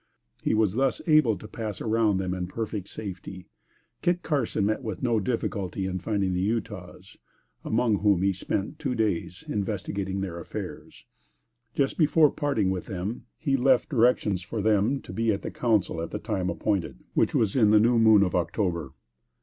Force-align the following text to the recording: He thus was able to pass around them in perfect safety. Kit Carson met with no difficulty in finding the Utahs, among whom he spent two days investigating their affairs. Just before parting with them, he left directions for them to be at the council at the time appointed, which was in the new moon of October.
He 0.41 0.53
thus 0.55 0.75
was 0.75 1.01
able 1.05 1.37
to 1.37 1.47
pass 1.47 1.79
around 1.79 2.17
them 2.17 2.33
in 2.33 2.47
perfect 2.47 2.87
safety. 2.87 3.45
Kit 4.01 4.23
Carson 4.23 4.65
met 4.65 4.81
with 4.81 5.03
no 5.03 5.19
difficulty 5.19 5.85
in 5.85 5.99
finding 5.99 6.33
the 6.33 6.41
Utahs, 6.41 7.17
among 7.63 7.99
whom 7.99 8.23
he 8.23 8.33
spent 8.33 8.79
two 8.79 8.95
days 8.95 9.43
investigating 9.47 10.19
their 10.21 10.39
affairs. 10.39 11.05
Just 11.75 11.99
before 11.99 12.31
parting 12.31 12.71
with 12.71 12.87
them, 12.87 13.25
he 13.37 13.55
left 13.55 13.89
directions 13.89 14.41
for 14.41 14.59
them 14.59 15.01
to 15.01 15.13
be 15.13 15.31
at 15.31 15.43
the 15.43 15.51
council 15.51 16.01
at 16.01 16.09
the 16.09 16.17
time 16.17 16.49
appointed, 16.49 16.97
which 17.13 17.35
was 17.35 17.55
in 17.55 17.69
the 17.69 17.79
new 17.79 17.99
moon 17.99 18.23
of 18.23 18.33
October. 18.33 18.93